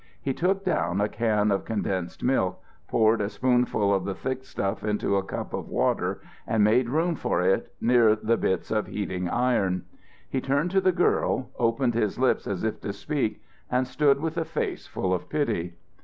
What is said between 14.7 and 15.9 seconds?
full of pity.